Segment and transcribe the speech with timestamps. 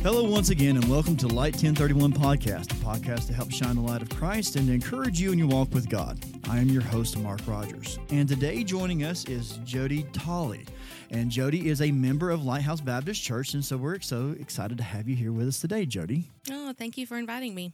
[0.00, 3.82] Hello, once again, and welcome to Light 1031 Podcast, a podcast to help shine the
[3.82, 6.24] light of Christ and to encourage you in your walk with God.
[6.48, 10.66] I am your host, Mark Rogers, and today joining us is Jodi Tollie.
[11.10, 14.84] And Jodi is a member of Lighthouse Baptist Church, and so we're so excited to
[14.84, 16.30] have you here with us today, Jodi.
[16.48, 17.72] Oh, thank you for inviting me.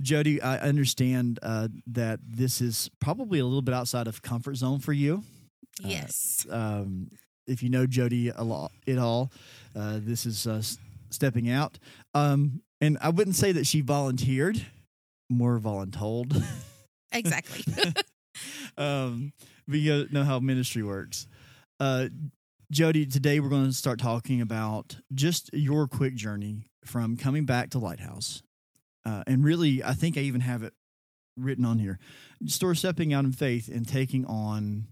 [0.00, 4.80] Jodi, I understand uh, that this is probably a little bit outside of comfort zone
[4.80, 5.22] for you.
[5.80, 6.46] Yes.
[6.50, 7.10] Uh, um,
[7.46, 9.30] if you know Jodi a lot, at all,
[9.76, 10.62] uh, this is uh,
[11.14, 11.78] stepping out.
[12.14, 14.60] Um, and I wouldn't say that she volunteered,
[15.30, 16.42] more voluntold.
[17.12, 17.64] exactly.
[18.76, 19.32] um,
[19.66, 21.26] but you know how ministry works.
[21.80, 22.08] Uh,
[22.70, 27.70] Jodi, today we're going to start talking about just your quick journey from coming back
[27.70, 28.42] to Lighthouse.
[29.06, 30.72] Uh, and really, I think I even have it
[31.36, 31.98] written on here.
[32.46, 34.86] Store stepping out in faith and taking on,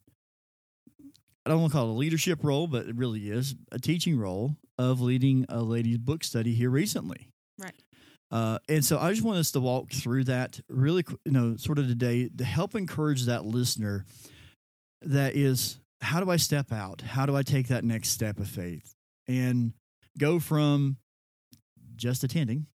[1.44, 4.18] I don't want to call it a leadership role, but it really is a teaching
[4.18, 7.28] role of leading a ladies' book study here recently.
[7.58, 7.74] Right.
[8.30, 11.78] Uh, and so I just want us to walk through that really, you know, sort
[11.78, 14.06] of today to help encourage that listener
[15.02, 17.02] that is, how do I step out?
[17.02, 18.94] How do I take that next step of faith
[19.28, 19.74] and
[20.18, 20.96] go from
[21.96, 22.66] just attending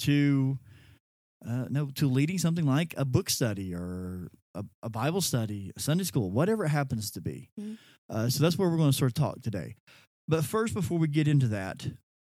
[0.00, 0.58] to
[1.46, 5.80] uh, no to leading something like a book study or a, a Bible study, a
[5.80, 7.50] Sunday school, whatever it happens to be.
[7.60, 7.76] Mhm.
[8.08, 9.74] Uh, so that's where we're going to sort of talk today.
[10.28, 11.86] But first, before we get into that,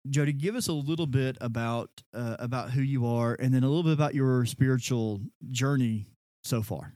[0.09, 3.67] Jodi, give us a little bit about uh, about who you are, and then a
[3.67, 6.07] little bit about your spiritual journey
[6.43, 6.93] so far.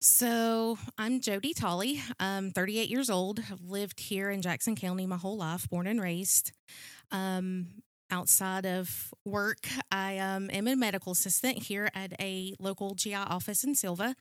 [0.00, 2.02] So I'm Jodi Tollie.
[2.18, 3.38] I'm 38 years old.
[3.38, 6.50] I've lived here in Jackson County my whole life, born and raised.
[7.12, 7.68] Um,
[8.10, 13.62] outside of work, I um, am a medical assistant here at a local GI office
[13.62, 14.16] in Sylva.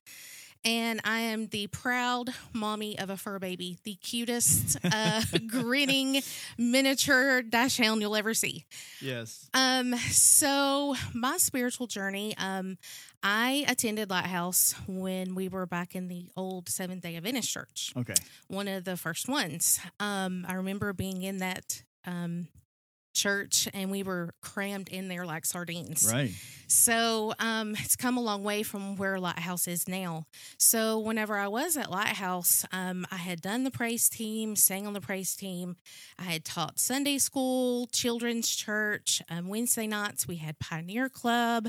[0.64, 6.22] And I am the proud mommy of a fur baby, the cutest, uh, grinning
[6.58, 8.66] miniature dachshund you'll ever see.
[9.02, 9.50] Yes.
[9.54, 12.78] Um, so my spiritual journey, um,
[13.24, 18.16] I attended Lighthouse when we were back in the old Seventh Day Adventist Church, Okay.
[18.48, 19.80] one of the first ones.
[20.00, 22.48] Um, I remember being in that um
[23.14, 26.10] church and we were crammed in there like sardines.
[26.12, 26.32] Right.
[26.68, 30.26] So um, it's come a long way from where Lighthouse is now.
[30.58, 34.94] So whenever I was at Lighthouse, um, I had done the praise team, sang on
[34.94, 35.76] the praise team.
[36.18, 39.22] I had taught Sunday school, children's church.
[39.30, 41.68] Um, Wednesday nights we had Pioneer Club.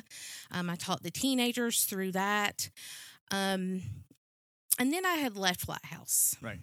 [0.50, 2.70] Um, I taught the teenagers through that.
[3.31, 3.82] Um,
[4.78, 6.36] and then I had left Lighthouse.
[6.41, 6.60] Right.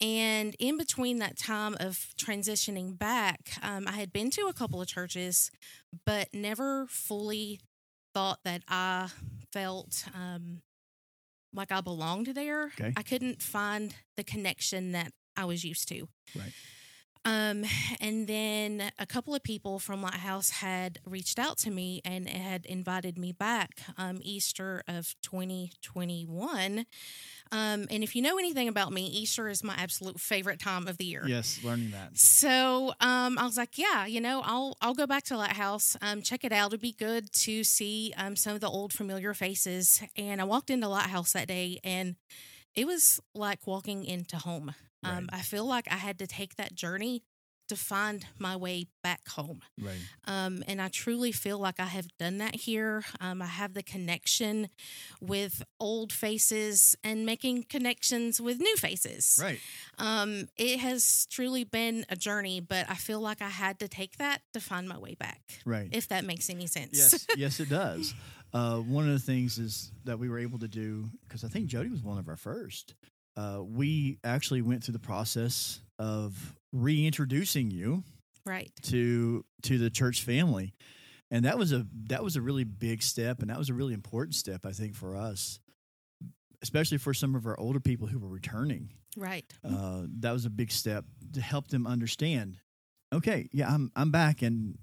[0.00, 4.80] And in between that time of transitioning back, um, I had been to a couple
[4.82, 5.50] of churches,
[6.04, 7.60] but never fully
[8.12, 9.08] thought that I
[9.52, 10.60] felt um,
[11.54, 12.66] like I belonged there.
[12.78, 12.92] Okay.
[12.96, 16.08] I couldn't find the connection that I was used to.
[16.34, 16.52] Right.
[17.26, 17.64] Um,
[18.00, 22.64] and then a couple of people from Lighthouse had reached out to me and had
[22.64, 26.86] invited me back um, Easter of 2021.
[27.50, 30.98] Um, and if you know anything about me, Easter is my absolute favorite time of
[30.98, 31.24] the year.
[31.26, 31.58] Yes.
[31.64, 32.16] Learning that.
[32.16, 36.22] So um, I was like, yeah, you know, I'll I'll go back to Lighthouse, um,
[36.22, 36.68] check it out.
[36.68, 40.00] It'd be good to see um, some of the old familiar faces.
[40.16, 42.14] And I walked into Lighthouse that day, and
[42.76, 44.74] it was like walking into home.
[45.02, 47.22] Um, I feel like I had to take that journey
[47.68, 49.60] to find my way back home.
[49.80, 49.98] Right.
[50.24, 53.04] Um, and I truly feel like I have done that here.
[53.20, 54.68] Um, I have the connection
[55.20, 59.38] with old faces and making connections with new faces.
[59.42, 59.58] Right.
[59.98, 64.16] Um, it has truly been a journey, but I feel like I had to take
[64.18, 65.88] that to find my way back, Right.
[65.90, 66.90] if that makes any sense.
[66.96, 68.14] yes, yes, it does.
[68.52, 71.66] Uh, one of the things is that we were able to do because I think
[71.66, 72.94] Jody was one of our first.
[73.36, 78.02] Uh, we actually went through the process of reintroducing you
[78.44, 78.70] right.
[78.82, 80.74] to to the church family,
[81.30, 83.94] and that was a that was a really big step, and that was a really
[83.94, 85.60] important step, I think, for us,
[86.62, 88.92] especially for some of our older people who were returning.
[89.16, 89.50] Right.
[89.64, 92.56] Uh, that was a big step to help them understand.
[93.12, 94.78] Okay, yeah, I'm I'm back, and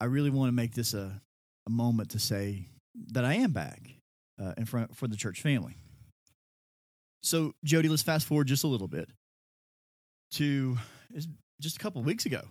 [0.00, 1.22] I really want to make this a
[1.66, 2.68] a moment to say
[3.12, 3.80] that I am back
[4.40, 5.76] uh, in front for the church family.
[7.26, 9.08] So, Jody, let's fast forward just a little bit
[10.32, 10.78] to
[11.60, 12.42] just a couple of weeks ago.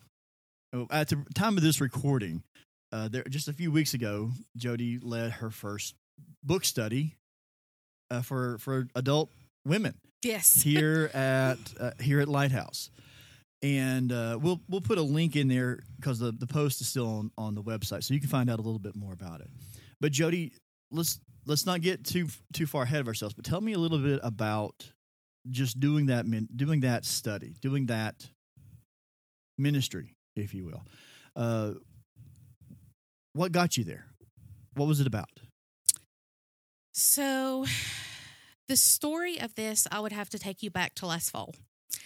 [0.73, 2.43] Oh, At the time of this recording,
[2.91, 5.95] uh, there just a few weeks ago, Jody led her first
[6.43, 7.15] book study
[8.11, 9.31] uh, for for adult
[9.65, 10.61] women Yes.
[10.61, 12.89] here at uh, here at Lighthouse,
[13.61, 17.07] and uh, we'll we'll put a link in there because the the post is still
[17.07, 19.47] on on the website, so you can find out a little bit more about it.
[20.01, 20.51] But Jody,
[20.91, 23.33] let's let's not get too too far ahead of ourselves.
[23.33, 24.91] But tell me a little bit about
[25.49, 28.27] just doing that doing that study, doing that
[29.57, 30.83] ministry, if you will.
[31.35, 31.73] Uh,
[33.33, 34.05] what got you there?
[34.75, 35.29] What was it about?
[36.93, 37.65] So,
[38.67, 41.53] the story of this, I would have to take you back to last fall.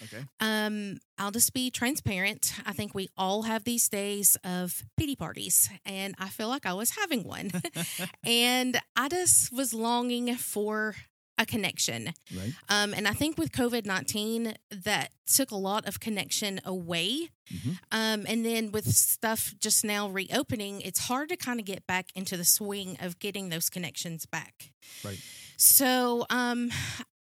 [0.03, 0.23] Okay.
[0.39, 2.53] Um, I'll just be transparent.
[2.65, 6.73] I think we all have these days of pity parties, and I feel like I
[6.73, 7.51] was having one.
[8.23, 10.95] and I just was longing for
[11.37, 12.13] a connection.
[12.35, 12.53] Right.
[12.67, 17.29] Um, and I think with COVID 19, that took a lot of connection away.
[17.51, 17.79] Mhm.
[17.91, 22.07] Um, and then with stuff just now reopening, it's hard to kind of get back
[22.13, 24.71] into the swing of getting those connections back.
[25.03, 25.19] Right.
[25.55, 26.71] So um,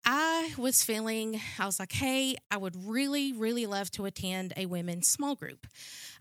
[0.05, 4.67] I was feeling, I was like, hey, I would really, really love to attend a
[4.67, 5.65] women's small group.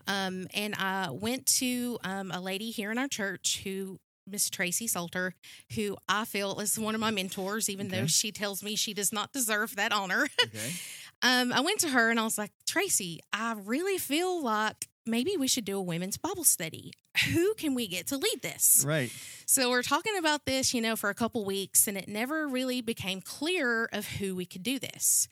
[0.07, 4.87] Um, and I went to um, a lady here in our church who Miss Tracy
[4.87, 5.35] Salter,
[5.75, 9.13] who I feel is one of my mentors, even though she tells me she does
[9.13, 10.27] not deserve that honor.
[10.43, 10.73] Okay.
[11.21, 15.35] um, I went to her and I was like, Tracy, I really feel like maybe
[15.37, 16.91] we should do a women's Bible study.
[17.33, 18.83] Who can we get to lead this?
[18.85, 19.11] right.
[19.47, 22.81] So we're talking about this, you know, for a couple weeks, and it never really
[22.81, 25.27] became clear of who we could do this.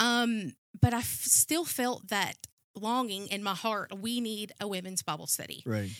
[0.00, 2.34] Um, but I f- still felt that
[2.74, 3.96] longing in my heart.
[3.96, 5.62] We need a women's Bible study.
[5.64, 5.90] Right.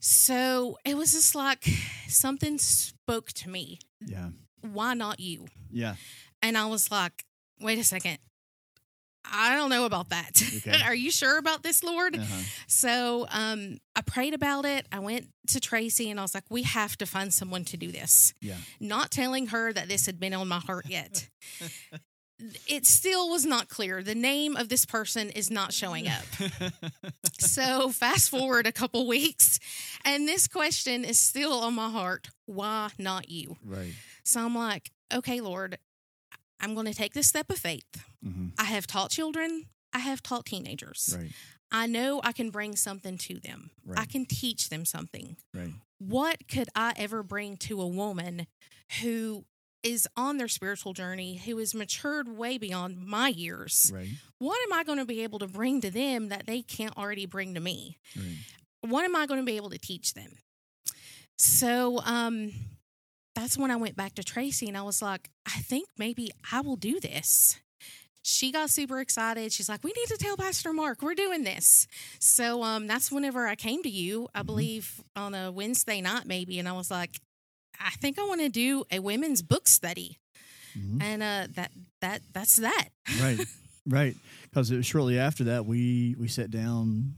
[0.00, 1.64] So it was just like
[2.08, 3.78] something spoke to me.
[4.04, 4.30] Yeah.
[4.62, 5.46] Why not you?
[5.70, 5.96] Yeah.
[6.40, 7.24] And I was like,
[7.60, 8.18] wait a second.
[9.24, 10.42] I don't know about that.
[10.58, 10.82] Okay.
[10.84, 12.16] Are you sure about this, Lord?
[12.16, 12.42] Uh-huh.
[12.66, 14.86] So um, I prayed about it.
[14.90, 17.92] I went to Tracy and I was like, we have to find someone to do
[17.92, 18.34] this.
[18.40, 18.56] Yeah.
[18.80, 21.28] Not telling her that this had been on my heart yet.
[22.66, 24.02] it still was not clear.
[24.02, 26.24] The name of this person is not showing up.
[27.38, 29.60] so fast forward a couple weeks,
[30.04, 32.28] and this question is still on my heart.
[32.46, 33.56] Why not you?
[33.64, 33.92] right.
[34.24, 35.78] So I'm like, okay, Lord,
[36.62, 38.04] I'm going to take this step of faith.
[38.22, 41.14] hmm I have taught children, I have taught teenagers.
[41.18, 41.32] Right.
[41.74, 45.36] I know I can bring something to them, I can teach them something.
[45.52, 45.72] Right.
[45.98, 48.46] What could I ever bring to a woman
[49.00, 49.44] who
[49.82, 53.90] is on their spiritual journey, who is matured way beyond my years?
[53.94, 54.08] Right.
[54.38, 57.26] What am I going to be able to bring to them that they can't already
[57.26, 57.98] bring to me?
[58.16, 58.36] Right.
[58.82, 60.32] what am I going to be able to teach them?
[61.36, 62.52] So um
[63.34, 66.60] that's when I went back to Tracy and I was like, I think maybe I
[66.60, 67.58] will do this.
[68.24, 69.52] She got super excited.
[69.52, 71.88] She's like, "We need to tell Pastor Mark we're doing this."
[72.20, 74.46] So um that's whenever I came to you, I Mhm.
[74.46, 77.20] believe on a Wednesday night maybe and I was like,
[77.80, 80.18] I think I want to do a women's book study.
[80.78, 81.02] Mhm.
[81.02, 82.90] And uh that that that's that.
[83.20, 83.40] right
[83.86, 87.14] right because it was shortly after that we we sat down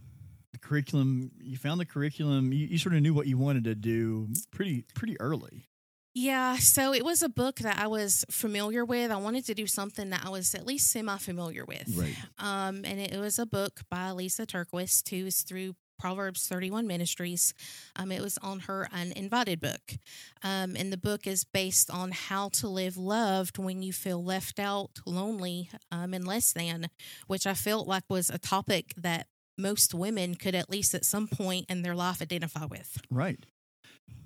[0.52, 3.74] the curriculum you found the curriculum you, you sort of knew what you wanted to
[3.74, 5.66] do pretty pretty early
[6.14, 9.10] Yeah, so it was a book that I was familiar with.
[9.10, 11.96] I wanted to do something that I was at least semi familiar with.
[11.96, 16.86] right Um, and it was a book by Lysa TerKeurst, who is through Proverbs 31
[16.86, 17.52] Ministries.
[17.96, 19.96] Um, it was on her uninvited book.
[20.42, 24.60] Um, and the book is based on how to live loved when you feel left
[24.60, 26.90] out, lonely, um, and less than,
[27.26, 29.26] which I felt like was a topic that
[29.56, 33.00] most women could at least at some point in their life identify with.
[33.10, 33.38] right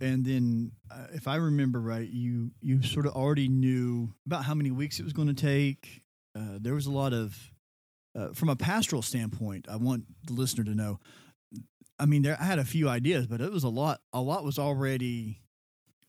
[0.01, 4.55] and then uh, if i remember right you you sort of already knew about how
[4.55, 6.03] many weeks it was going to take.
[6.37, 7.37] Uh, there was a lot of
[8.17, 10.99] uh, from a pastoral standpoint i want the listener to know
[11.99, 14.45] i mean there i had a few ideas but it was a lot a lot
[14.45, 15.41] was already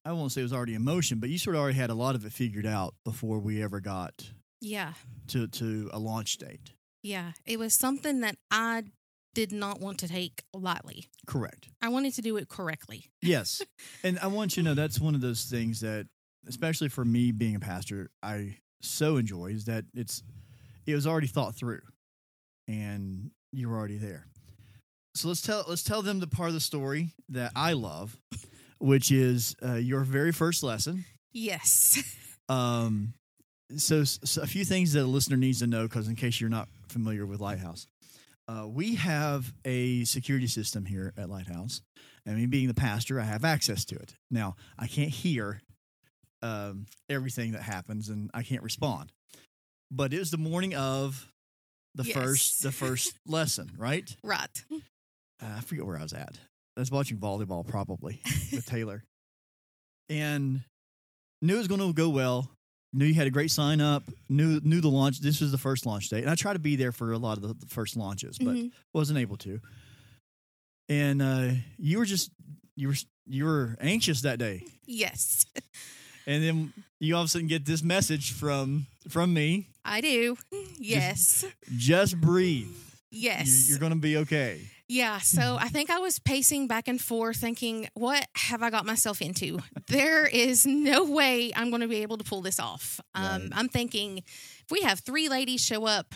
[0.06, 1.96] i won't say it was already in motion but you sort of already had a
[1.96, 4.94] lot of it figured out before we ever got Yeah.
[5.28, 6.74] to to a launch date.
[7.02, 8.84] Yeah, it was something that I
[9.34, 11.06] did not want to take lightly.
[11.28, 13.06] correct I wanted to do it correctly.
[13.22, 13.62] Yes.
[14.04, 16.08] and I want you to know that's one of those things that,
[16.48, 20.24] especially for me being a pastor, I so enjoy is that it's,
[20.86, 21.82] it was already thought through
[22.68, 24.26] and you were already there.
[25.16, 28.18] So let's tell, let's tell them the part of the story that I love,
[28.80, 31.06] which is uh, your very first lesson.
[31.32, 32.04] Yes.
[32.50, 33.14] Um,
[33.78, 36.50] so, so a few things that a listener needs to know, because in case you're
[36.50, 37.86] not familiar with Lighthouse,
[38.50, 41.82] uh, we have a security system here at Lighthouse.
[42.26, 44.16] And me being the pastor, I have access to it.
[44.32, 45.62] Now, I can't hear
[46.42, 49.12] um, everything that happens, and I can't respond.
[49.92, 51.32] But it was the morning of
[51.96, 52.14] the Yes.
[52.16, 54.16] first the first lesson, right?
[54.24, 54.64] right.
[54.72, 54.78] uh,
[55.58, 56.38] I forget where I was at.
[56.76, 59.04] I was watching volleyball probably with Taylor,
[60.10, 60.62] and
[61.42, 62.50] knew it was going to go well.
[62.92, 64.04] Knew you had a great sign up.
[64.30, 65.20] Knew knew the launch.
[65.20, 67.38] This was the first launch date, and I try to be there for a lot
[67.38, 68.72] of the, the first launches, but Mhm.
[68.94, 69.60] wasn't able to.
[70.88, 72.32] And uh, you were just
[72.76, 72.96] you were
[73.28, 75.46] you were anxious that day, Yes,
[76.26, 80.36] and then you all of a sudden get this message from from me: I do.
[80.80, 81.46] Yes.
[81.78, 82.70] just breathe.
[83.12, 83.48] yes.
[83.68, 84.62] You, you're going to be okay.
[84.92, 88.88] Yeah, so I think I was pacing back and forth thinking, what have I got
[88.88, 89.60] myself into?
[89.88, 93.00] there is no way I'm going to be able to pull this off.
[93.14, 93.50] Um, Right.
[93.54, 96.16] I'm thinking if we have three ladies show up,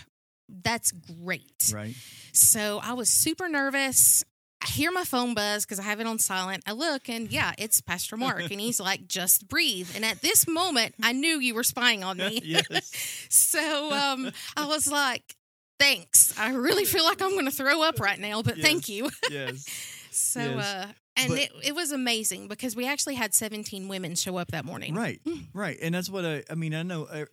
[0.50, 1.72] that's great.
[1.74, 1.94] Right.
[2.34, 4.24] So I was super nervous.
[4.64, 6.64] I hear my phone buzz because I have it on silent.
[6.66, 8.50] I look and yeah, it's Pastor Mark.
[8.50, 9.90] and he's like, just breathe.
[9.96, 12.42] And at this moment, I knew you were spying on me.
[12.44, 12.92] yes.
[13.30, 15.36] So um, I was like,
[15.84, 16.38] thanks.
[16.40, 19.10] I really feel like I'm going to throw up right now, but thank you.
[19.32, 19.66] Yes.
[20.12, 20.66] So, Yes.
[20.66, 20.88] uh,
[21.18, 24.66] and But- it, it was amazing because we actually had 17 women show up that
[24.66, 24.94] morning.
[24.96, 25.20] Right.
[25.54, 25.78] Right.
[25.82, 26.44] And that's what I.
[26.50, 27.06] I mean, I know.
[27.06, 27.26] Uh,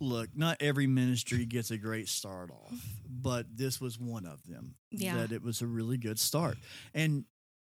[0.00, 2.74] look, not every ministry gets a great start off,
[3.08, 4.74] but this was one of them.
[4.90, 5.16] Yeah.
[5.18, 6.58] That it was a really good start,
[6.94, 7.24] and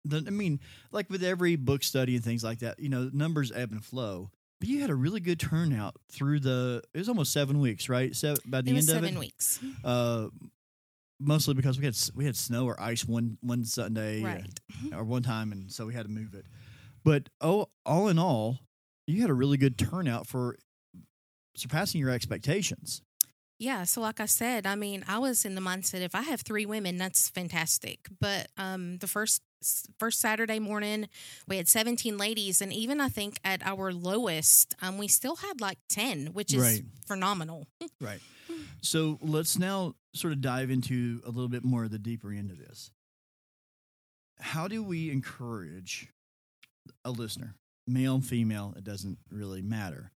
[0.04, 0.24] the.
[0.26, 0.60] I mean,
[0.92, 4.30] like with every book study and things like that, you know, numbers ebb and flow.
[4.60, 6.82] But you had a really good turnout through the.
[6.94, 8.14] It was almost seven weeks, right?
[8.16, 9.60] Seven, by the It end of seven it, weeks.
[9.84, 10.28] uh,
[11.20, 14.46] mostly because we had we had snow or ice one one Sunday, Right.
[14.94, 16.46] or one time, and so we had to move it.
[17.04, 18.60] But oh, all in all,
[19.06, 20.56] you had a really good turnout for
[21.54, 23.02] surpassing your expectations.
[23.58, 26.42] Yeah, so like I said, I mean, I was in the mindset if I have
[26.42, 28.00] three women, that's fantastic.
[28.20, 29.40] But um, the first
[29.98, 31.08] first Saturday morning,
[31.48, 35.60] we had 17 ladies, and even I think at our lowest, um, we still had
[35.60, 36.82] like 10, which is Right.
[37.06, 37.66] phenomenal.
[38.00, 38.20] Right.
[38.82, 42.50] So let's now sort of dive into a little bit more of the deeper end
[42.50, 42.90] of this.
[44.38, 46.08] How do we encourage
[47.04, 47.54] a listener,
[47.86, 50.12] male and female, it doesn't really matter.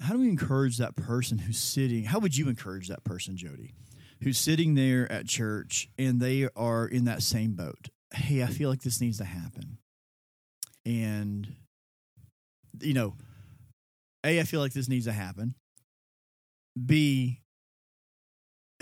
[0.00, 2.04] How do we encourage that person who's sitting?
[2.04, 3.74] How would you encourage that person, Jodi,
[4.22, 7.88] who's sitting there at church and they are in that same boat?
[8.14, 9.78] Hey, I feel like this needs to happen.
[10.86, 11.48] And,
[12.80, 13.14] you know,
[14.24, 15.54] A, I feel like this needs to happen.
[16.86, 17.40] B,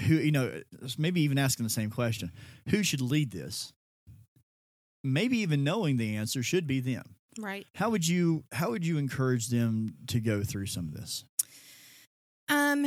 [0.02, 0.60] who you know
[0.98, 2.30] maybe even asking the same question
[2.68, 3.72] who should lead this
[5.02, 7.66] maybe even knowing the answer should be them Right.
[7.74, 11.24] how would you how would you encourage them to go through some of this
[12.48, 12.86] Um,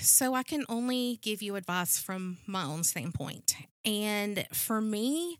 [0.00, 3.54] so I can only give you advice from my own standpoint.
[3.84, 5.38] And for me,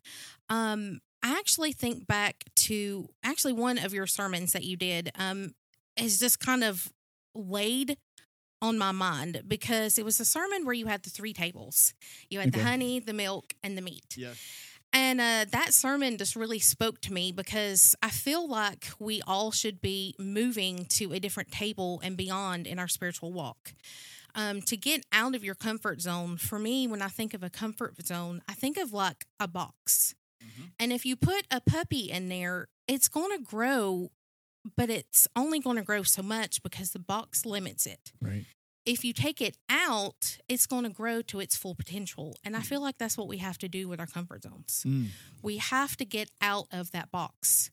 [0.48, 5.54] um, I actually think back to actually one of your sermons that you did, um,
[5.96, 6.90] is just kind of
[7.34, 7.98] laid
[8.62, 11.92] on my mind because it was a sermon where you had the three tables.
[12.30, 12.58] You had Okay.
[12.60, 14.16] the honey, the milk, and the meat.
[14.16, 14.32] yeah
[14.99, 19.52] And uh, that sermon just really spoke to me because I feel like we all
[19.52, 23.75] should be moving to a different table and beyond in our spiritual walk.
[24.35, 27.49] Um, to get out of your comfort zone, for me, when I think of a
[27.49, 30.17] comfort zone, I think of like a box.
[30.43, 30.71] Mhm.
[30.81, 34.11] And if you put a puppy in there, it's going to grow,
[34.76, 38.47] but it's only going to grow so much because the box limits it right
[38.88, 42.37] if you take it out, it's going to grow to its full potential.
[42.45, 42.59] And Mm.
[42.59, 44.83] I feel like that's what we have to do with our comfort zones.
[44.87, 45.09] Mm,
[45.42, 47.71] We have to get out of that box.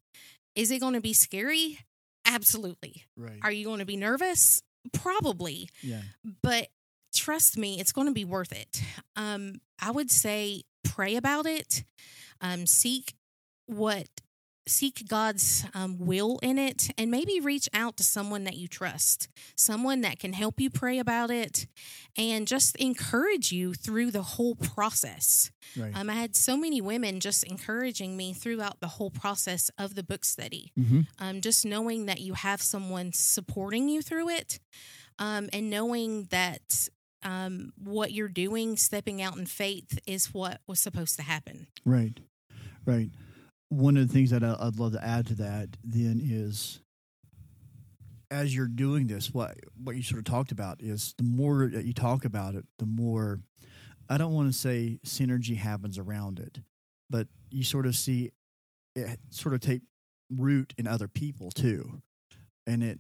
[0.56, 1.80] Is it going to be scary?
[2.26, 3.04] Absolutely.
[3.16, 4.62] right Are you going to be nervous?
[4.94, 5.70] Probably.
[5.82, 6.02] yeah
[6.42, 6.68] But
[7.14, 8.82] trust me, it's going to be worth it.
[9.16, 11.84] Um, I would say pray about it,
[12.42, 13.14] um, seek
[13.68, 14.08] what
[14.68, 19.28] seek God's um, will in it, and maybe reach out to someone that you trust,
[19.56, 21.68] someone that can help you pray about it,
[22.18, 25.52] and just encourage you through the whole process.
[25.78, 25.96] right.
[25.96, 30.04] Um, I had so many women just encouraging me throughout the whole process of the
[30.04, 30.72] book study.
[30.78, 31.02] Mm-hmm.
[31.20, 34.60] um, just knowing that you have someone supporting you through it
[35.20, 36.90] um, and knowing that
[37.24, 41.68] um, what you're doing stepping out in faith is what was supposed to happen.
[41.86, 42.20] Right.
[42.86, 43.10] Right
[43.70, 46.82] one of the things that I- I'd love to add to that then is
[48.32, 51.86] as you're doing this what what you sort of talked about is the more that
[51.86, 53.40] you talk about it the more
[54.10, 56.60] I don't want to say synergy happens around it
[57.10, 58.32] but you sort of see
[58.96, 59.82] it sort of take
[60.30, 62.02] root in other people too.
[62.66, 63.00] And it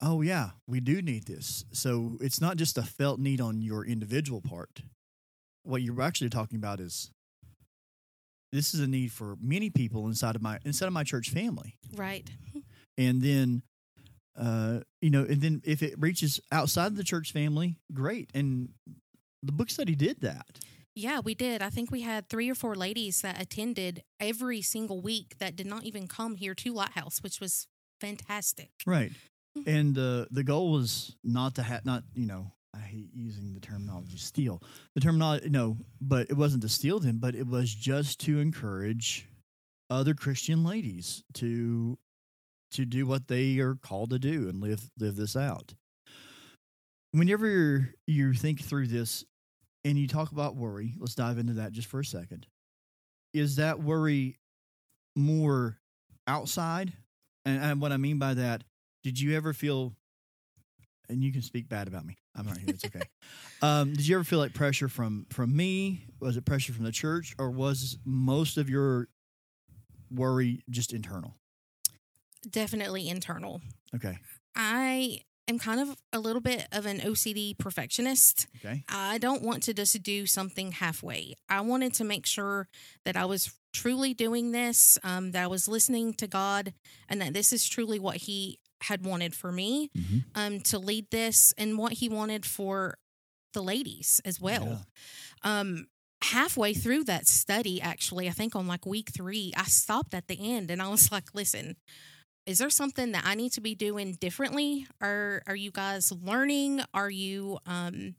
[0.00, 1.64] oh yeah we do need this.
[1.72, 4.82] So it's not just a felt need on your individual part.
[5.64, 7.10] What you're actually talking about is
[8.52, 11.76] this is a need for many people inside of my inside of my church family.
[11.94, 12.30] Right.
[12.98, 13.62] And then
[14.38, 18.30] uh you know and then if it reaches outside the church family great.
[18.34, 18.68] And
[19.42, 20.60] the book study did that.
[20.94, 21.62] Yeah we did.
[21.62, 25.66] I think we had three or four ladies that attended every single week that did
[25.66, 27.66] not even come here to lighthouse which was
[28.00, 28.70] fantastic.
[28.86, 29.12] Right.
[29.66, 33.60] And uh the goal was not to have not you know i hate using the
[33.60, 34.62] terminology steal
[34.94, 39.28] the terminology no but it wasn't to steal them but it was just to encourage
[39.90, 41.98] other christian ladies to
[42.70, 45.74] to do what they are called to do and live live this out
[47.12, 49.24] whenever you think through this
[49.84, 52.46] and you talk about worry let's dive into that just for a second
[53.34, 54.38] is that worry
[55.16, 55.78] more
[56.26, 56.92] outside?
[57.44, 58.64] And, and what I mean by that,
[59.02, 59.94] did you ever feel?
[61.12, 62.16] And you can speak bad about me.
[62.34, 62.68] I'm not here.
[62.68, 63.02] It's okay.
[63.62, 66.06] um, did you ever feel like pressure from from me?
[66.20, 69.08] Was it pressure from the church, or was most of your
[70.10, 71.34] worry just internal?
[72.48, 73.60] Definitely internal.
[73.94, 74.18] Okay.
[74.56, 78.46] I am kind of a little bit of an OCD perfectionist.
[78.64, 78.84] Okay.
[78.88, 81.34] I don't want to just do something halfway.
[81.48, 82.68] I wanted to make sure
[83.04, 86.74] that I was truly doing this, um, that I was listening to God,
[87.08, 90.18] and that this is truly what He had wanted for me Mm-hmm.
[90.34, 92.96] um, to lead this and what He wanted for
[93.54, 94.86] the ladies as well.
[95.42, 95.86] Um,
[96.22, 100.38] halfway through that study, actually, I think on like week three, I stopped at the
[100.54, 101.76] end and I was like, listen,
[102.46, 104.86] is there something that I need to be doing differently?
[105.00, 106.82] Are are you guys learning?
[106.94, 108.14] Are you um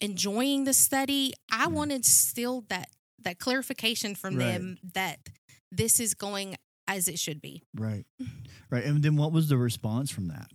[0.00, 1.32] enjoying the study?
[1.50, 1.72] I Mhm.
[1.72, 4.46] wanted still that that clarification from Right.
[4.52, 5.28] them that
[5.70, 6.56] this is going
[6.88, 7.62] as it should be.
[7.74, 8.04] Right.
[8.70, 8.84] Right.
[8.84, 10.50] And then what was the response from that?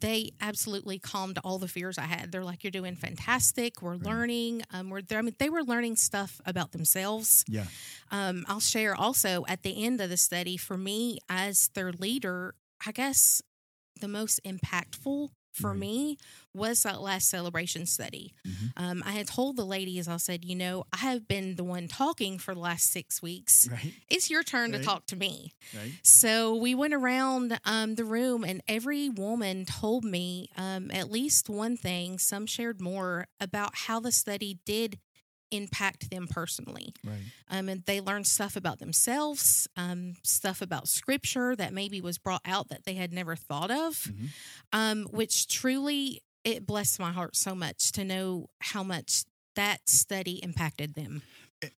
[0.00, 2.32] They absolutely calmed all the fears I had.
[2.32, 3.80] They're like, "You're doing fantastic.
[3.82, 4.02] We're Right.
[4.06, 4.62] learning.
[4.72, 7.44] Um, we're there." I mean, they were learning stuff about themselves.
[7.46, 7.66] Yeah.
[8.10, 12.54] Um, I'll share also at the end of the study for me as their leader,
[12.84, 13.42] I guess
[14.00, 15.78] the most impactful for Right.
[15.80, 16.18] me
[16.54, 18.32] was that last celebration study.
[18.46, 18.72] Mhm.
[18.76, 21.88] Um, I had told the ladies, I said, you know, I have been the one
[21.88, 23.68] talking for the last six weeks.
[23.70, 23.94] Right.
[24.08, 24.78] It's your turn Right.
[24.78, 25.52] to talk to me.
[25.74, 25.92] Right.
[26.02, 31.48] So we went around um, the room, and every woman told me um, at least
[31.48, 32.18] one thing.
[32.18, 34.98] Some shared more about how the study did
[35.52, 36.92] impact them personally.
[37.04, 37.22] Right.
[37.48, 42.42] Um, and they learned stuff about themselves, um, stuff about scripture that maybe was brought
[42.44, 44.28] out that they had never thought of, Mhm.
[44.72, 50.42] um, which truly it blessed my heart so much to know how much that study
[50.42, 51.22] impacted them.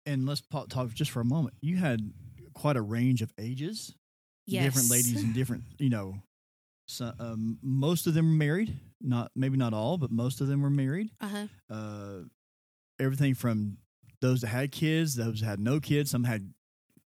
[0.05, 1.55] And let's talk just for a moment.
[1.61, 2.11] You had
[2.53, 3.93] quite a range of ages,
[4.47, 4.63] Yes.
[4.63, 6.21] different ladies and different, you know,
[6.87, 8.79] so, um, most of them were married.
[9.01, 11.09] Not maybe not all, but most of them were married.
[11.19, 11.47] Uh-huh.
[11.69, 12.21] Uh,
[12.99, 13.77] everything from
[14.21, 16.11] those that had kids, those that had no kids.
[16.11, 16.51] Some had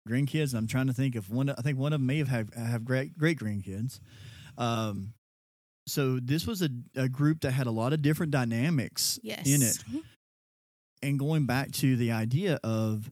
[0.08, 0.54] grandkids.
[0.54, 1.50] I'm trying to think if one.
[1.50, 4.00] I think one of them may have had, have great great grandkids.
[4.58, 5.14] Um,
[5.86, 9.46] so this was a, a group that had a lot of different dynamics Yes.
[9.46, 9.84] in it.
[11.02, 13.10] and going back to the idea of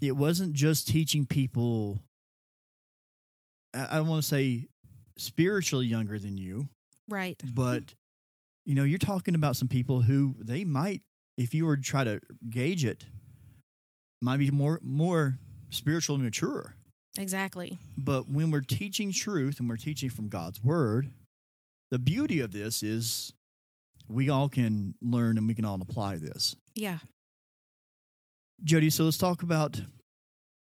[0.00, 2.00] it wasn't just teaching people
[3.74, 4.66] i, I want to say
[5.16, 6.68] spiritually younger than you
[7.08, 7.40] Right.
[7.54, 7.94] but
[8.64, 11.02] you know you're talking about some people who they might
[11.42, 13.04] if you were to try to gauge it
[14.20, 15.38] might be more more
[15.70, 16.74] spiritually mature
[17.18, 17.78] Exactly.
[17.98, 21.10] but when we're teaching truth and we're teaching from god's word
[21.90, 23.32] the beauty of this is
[24.08, 26.98] we all can learn and we can all apply this Yeah.
[28.64, 29.80] Jodi, so let's talk about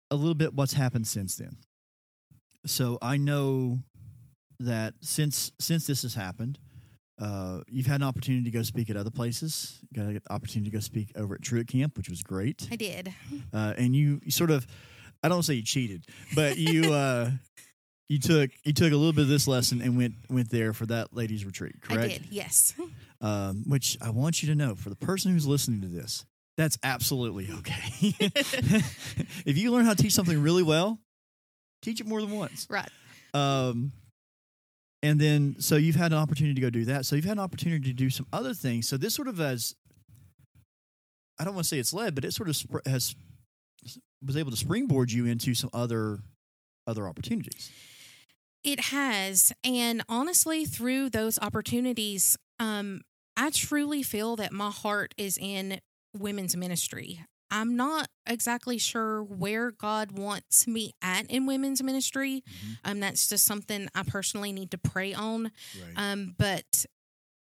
[0.10, 1.58] a little bit what's happened since then.
[2.66, 3.80] So I know
[4.60, 6.58] that since since this has happened,
[7.22, 9.80] uh, you've had an opportunity to go speak at other places.
[9.92, 12.68] You got an opportunity to go speak over at Truett Camp, which was great.
[12.72, 13.14] I did.
[13.54, 14.66] Uh, and you, you sort of,
[15.22, 16.06] I don't say you cheated,
[16.36, 17.30] but you uh,
[18.08, 20.86] you took you took a little bit of this lesson and went went there for
[20.86, 22.04] that ladies retreat, correct?
[22.04, 22.28] I did.
[22.30, 22.74] Yes.
[23.22, 26.78] um, which I want you to know for the person who's listening to this, that's
[26.82, 28.14] absolutely okay.
[29.46, 30.98] if you learn how to teach something really well,
[31.82, 32.68] teach it more than once.
[32.70, 32.90] right.
[33.34, 33.92] Um,
[35.04, 37.06] and then, so you've had an opportunity to go do that.
[37.06, 38.88] So you've had an opportunity to do some other things.
[38.88, 39.76] So this sort of has,
[41.40, 43.16] I don't want to say it's led, but it sort of sp- has
[44.24, 46.20] was able to springboard you into some other
[46.86, 47.72] other opportunities.
[48.64, 49.52] It has.
[49.64, 53.02] And honestly, through those opportunities, um,
[53.36, 55.80] I truly feel that my heart is in
[56.16, 57.26] women's ministry.
[57.52, 62.44] I'm not exactly sure where God wants me at in women's ministry.
[62.86, 65.44] Um, that's just something I personally need to pray on.
[65.44, 65.94] Right.
[65.98, 66.86] Um, but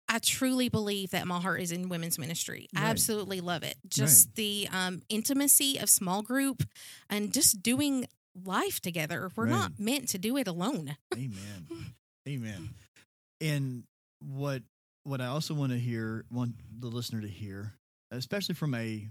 [0.07, 2.67] I truly believe that my heart is in women's ministry.
[2.75, 3.75] I absolutely love it.
[3.87, 6.63] Just the um, intimacy of small group
[7.09, 8.07] and just doing
[8.45, 9.29] life together.
[9.35, 9.51] We're Right.
[9.51, 10.95] not meant to do it alone.
[11.13, 11.67] Amen.
[12.27, 12.69] Amen.
[13.41, 13.83] And
[14.19, 14.63] what
[15.03, 17.73] what I also want to hear, want the listener to hear,
[18.11, 19.07] especially from a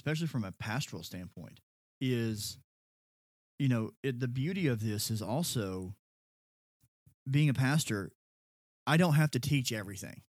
[0.00, 1.60] especially from a pastoral standpoint,
[2.00, 2.58] is
[3.58, 5.94] you know it, the beauty of this is also
[7.30, 8.10] being a pastor.
[8.86, 10.22] I don't have to teach everything.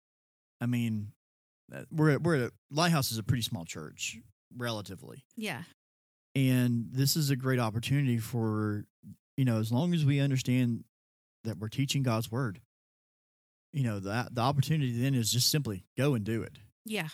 [0.60, 1.12] I mean,
[1.74, 4.18] uh, we're at, we're at a, Lighthouse is a pretty small church
[4.56, 5.62] relatively, Yeah.
[6.34, 8.84] and this is a great opportunity for
[9.36, 10.82] you know as long as we understand
[11.44, 12.60] that we're teaching god's word
[13.72, 17.08] you know that the opportunity then is just simply go and do it Yeah.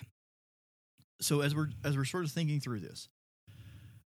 [1.21, 3.09] So as we're as we're sort of thinking through this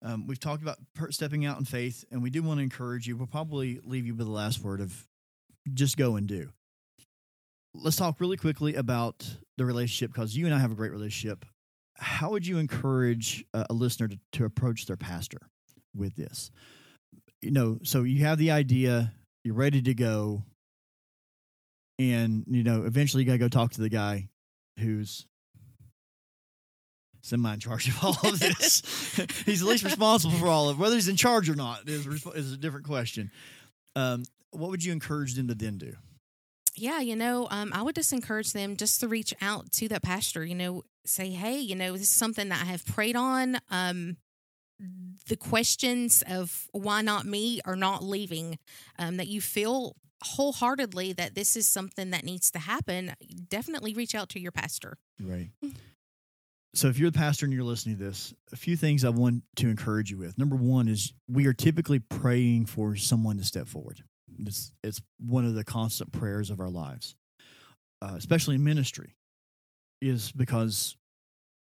[0.03, 3.07] Um, we've talked about per- stepping out in faith, and we do want to encourage
[3.07, 3.17] you.
[3.17, 5.07] We'll probably leave you with the last word of
[5.75, 6.53] just go and do.
[7.75, 11.45] Let's talk really quickly about the relationship because you and I have a great relationship.
[11.97, 15.51] How would you encourage a, a listener to, to approach their pastor
[15.95, 16.51] with this?
[17.43, 19.13] You know, so you have the idea,
[19.45, 20.45] you're ready to go,
[21.99, 24.29] and you know, eventually you got to go talk to the guy
[24.79, 25.27] who's
[27.23, 28.83] semi in charge of all of this.
[29.47, 30.81] he's at least responsible for all of it.
[30.81, 33.31] Whether he's in charge or not is, is a different question.
[33.97, 35.95] Um, what would you encourage them to then do?
[36.77, 40.03] Yeah, you know, um, I would just encourage them just to reach out to that
[40.03, 43.59] pastor, you know, say, hey, you know, this is something that I have prayed on.
[43.71, 44.17] Um,
[45.29, 48.59] the questions of why not me are not leaving,
[48.99, 53.15] um, that you feel wholeheartedly that this is something that needs to happen,
[53.49, 54.97] definitely reach out to your pastor.
[55.21, 55.51] Right.
[56.73, 59.43] So, if you're the pastor and you're listening to this, a few things I want
[59.57, 60.39] to encourage you with.
[60.39, 64.05] Number one is we are typically praying for someone to step forward.
[64.39, 67.17] It's, it's one of the constant prayers of our lives,
[68.01, 69.17] uh, especially in ministry,
[70.01, 70.97] is because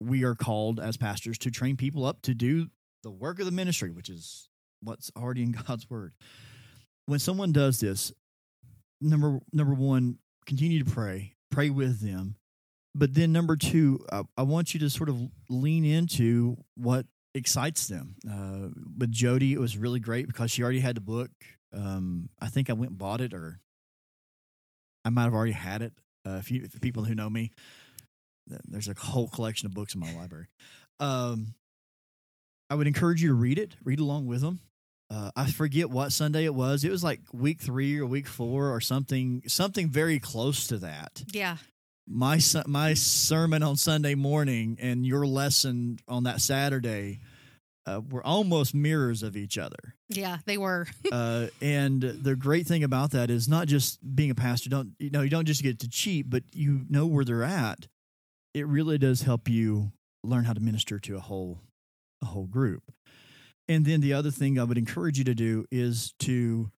[0.02, 2.68] we are called as pastors to train people up to do
[3.04, 4.50] the work of the ministry, which is
[4.82, 6.14] what's already in God's word.
[7.06, 8.12] When someone does this,
[9.00, 12.38] number number one, continue to pray, pray with them
[12.96, 17.88] but then number two, I, I, want you to sort of lean into what excites
[17.88, 18.16] them.
[18.28, 21.30] Uh, with Jodi, it was really great because she already had the book.
[21.74, 23.60] Um, I think I went and bought it, or
[25.04, 25.92] I might have already had it.
[26.26, 27.52] Uh, if, you, if people who know me,
[28.48, 30.48] there's a whole collection of books in my library.
[31.02, 31.54] Um,
[32.70, 34.62] I would encourage you to read it, read along with them.
[35.12, 36.84] Uh, I forget what Sunday it was.
[36.84, 41.24] It was like week three or week four or something, something very close to that.
[41.32, 41.58] Yeah
[42.08, 47.20] my my sermon on Sunday morning and your lesson on that Saturday
[47.86, 49.96] uh, were almost mirrors of each other.
[50.10, 50.88] Yeah, they were.
[51.12, 54.70] uh, and the great thing about that is not just being a pastor.
[54.70, 55.22] Don't you know?
[55.22, 57.88] You don't just get to cheat, but you know where they're at.
[58.54, 59.92] It really does help you
[60.24, 61.62] learn how to minister to a whole
[62.22, 62.84] a whole group.
[63.68, 66.72] And then the other thing I would encourage you to do is to,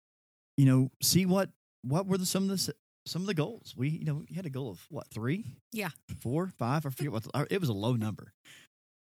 [0.55, 1.49] you know, see what
[1.83, 2.73] what were the, some of the
[3.07, 3.73] some of the goals.
[3.77, 5.45] We, you know, we had a goal of what three?
[5.71, 5.89] Yeah,
[6.19, 6.85] four, five.
[6.85, 7.23] I forget what.
[7.23, 8.33] The, it was a low number.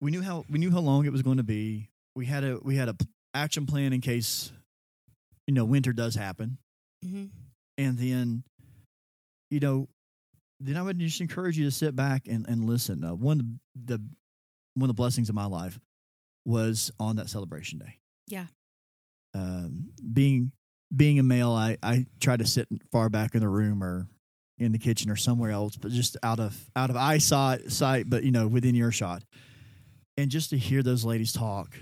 [0.00, 1.88] We knew how we knew how long it was going to be.
[2.14, 2.96] We had a we had a
[3.34, 4.52] action plan in case,
[5.46, 6.58] you know, winter does happen.
[7.04, 7.26] Mm-hmm.
[7.78, 8.42] And then,
[9.50, 9.88] you know,
[10.60, 13.04] then I would just encourage you to sit back and and listen.
[13.04, 13.46] Uh, one of
[13.86, 14.00] the
[14.74, 15.78] one of the blessings of my life
[16.44, 17.98] was on that celebration day.
[18.26, 18.46] Yeah.
[19.34, 20.52] Um, being
[20.94, 24.08] being a male, I, I try to sit far back in the room or
[24.58, 28.24] in the kitchen or somewhere else, but just out of out of eyesight, sight, but
[28.24, 29.22] you know, within earshot,
[30.16, 31.76] and just to hear those ladies talk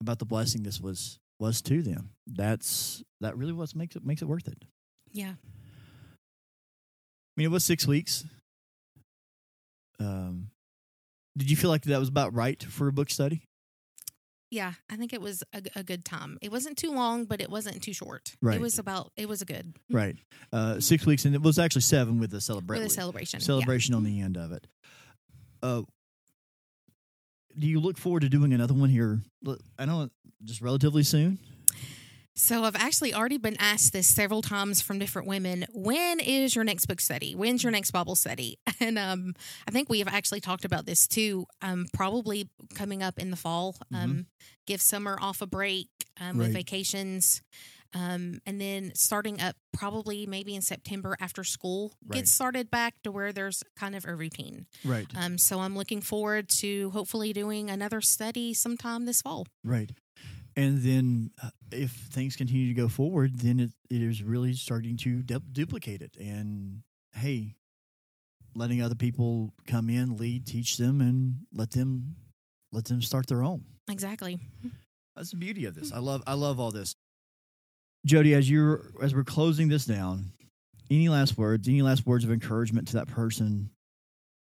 [0.00, 2.10] about the blessing this was was to them.
[2.26, 4.64] That's that really what makes it makes it worth it.
[5.12, 5.32] Yeah.
[5.32, 5.36] I
[7.36, 8.24] mean, it was six weeks.
[10.00, 10.50] Um,
[11.36, 13.47] did you feel like that was about right for a book study?
[14.50, 16.38] Yeah, I think it was a, a, good time.
[16.40, 18.34] It wasn't too long, but it wasn't too short.
[18.40, 18.56] Right.
[18.56, 19.12] It was about.
[19.16, 19.74] It was a good.
[19.90, 20.16] Right.
[20.52, 22.82] Uh, six weeks, and it was actually seven with the celebration.
[22.82, 23.40] With a celebration.
[23.40, 23.96] Celebration yeah.
[23.98, 24.66] on the end of it.
[25.62, 25.82] Uh,
[27.58, 29.20] do you look forward to doing another one here?
[29.78, 30.08] I know,
[30.44, 31.38] just relatively soon.
[32.38, 35.66] So I've actually already been asked this several times from different women.
[35.72, 37.34] When is your next book study?
[37.34, 38.58] When's your next Bible study?
[38.80, 39.34] And um,
[39.66, 41.46] I think we have actually talked about this too.
[41.60, 43.74] Um, probably coming up in the fall.
[43.92, 44.20] Um, mm-hmm.
[44.68, 45.88] Give summer off a break
[46.20, 46.46] um, right.
[46.46, 47.42] with vacations.
[47.92, 52.18] Um, and then starting up probably maybe in September after school right.
[52.18, 54.66] gets started back to where there's kind of a routine.
[54.84, 55.08] Right.
[55.16, 59.48] Um, so I'm looking forward to hopefully doing another study sometime this fall.
[59.64, 59.90] Right
[60.58, 64.96] and then uh, if things continue to go forward, then it, it is really starting
[64.98, 66.16] to du- duplicate it.
[66.18, 66.82] And
[67.14, 67.54] hey,
[68.56, 72.16] letting other people come in, lead, teach them, and let them
[72.72, 73.64] let them start their own.
[73.88, 74.40] Exactly.
[75.14, 75.92] That's the beauty of this.
[75.92, 76.96] I love I love all this.
[78.04, 80.32] Jodi, as you're as we're closing this down,
[80.90, 81.68] any last words?
[81.68, 83.70] Any last words of encouragement to that person?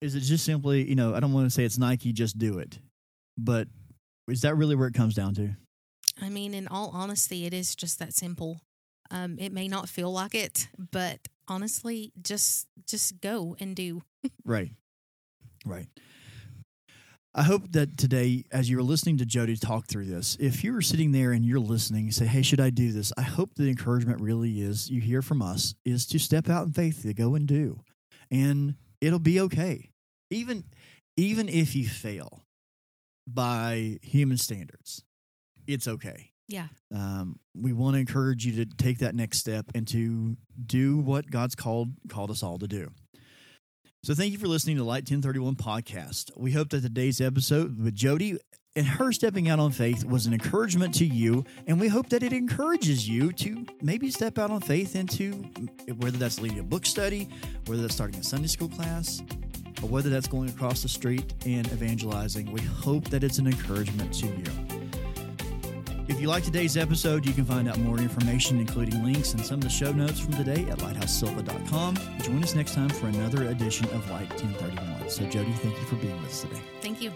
[0.02, 2.58] Is it just simply, you know, I don't want to say it's Nike, just do
[2.58, 2.80] it,
[3.38, 3.70] but
[4.28, 5.56] is that really where it comes down to?
[6.22, 8.62] I mean, in all honesty, it is just that simple.
[9.10, 14.04] Um, it may not feel like it, but honestly, just just go and do.
[14.46, 14.72] right,
[15.66, 15.88] right.
[17.34, 21.14] I hope that today, as you're listening to Jodi talk through this, if you're sitting
[21.14, 24.62] there and you're listening, say, "Hey, should I do this?" I hope the encouragement really
[24.62, 27.82] is you hear from us is to step out in faith, to go and do,
[28.30, 29.90] and it'll be okay.
[30.30, 30.66] Even
[31.18, 32.44] even if you fail,
[33.28, 35.04] by human standards,
[35.74, 36.32] it's okay.
[36.48, 36.68] Yeah.
[36.94, 41.30] Um, we want to encourage you to take that next step and to do what
[41.30, 42.92] God's called called us all to do.
[44.04, 46.32] So thank you for listening to Light 1031 podcast.
[46.36, 48.38] We hope that today's episode with Jodi
[48.76, 52.24] and her stepping out on faith was an encouragement to you, and we hope that
[52.24, 55.34] it encourages you to maybe step out on faith into
[55.98, 57.30] whether that's leading a book study,
[57.66, 59.22] whether that's starting a Sunday school class,
[59.84, 62.52] or whether that's going across the street and evangelizing.
[62.52, 64.71] We hope that it's an encouragement to you.
[66.12, 69.60] If you like today's episode, you can find out more information, including links and some
[69.60, 71.96] of the show notes from today at lighthousesylva.com.
[72.22, 75.10] Join us next time for another edition of Light 1031.
[75.10, 76.62] So, Jodi, thank you for being with us today.
[76.82, 77.14] Thank you.